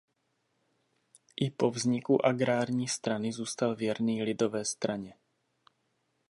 I 1.35 1.51
po 1.51 1.71
vzniku 1.71 2.25
agrární 2.25 2.87
strany 2.87 3.33
zůstal 3.33 3.75
věrný 3.75 4.23
lidové 4.23 4.65
straně. 4.65 5.13